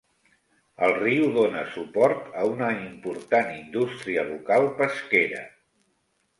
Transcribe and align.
El 0.87 0.93
riu 1.03 1.27
dona 1.35 1.61
suport 1.75 2.33
a 2.41 2.47
una 2.55 2.71
important 2.79 3.53
indústria 3.61 4.27
local 4.33 4.69
pesquera. 4.83 5.47